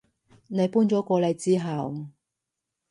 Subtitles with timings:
[0.47, 2.07] 你搬咗過嚟之後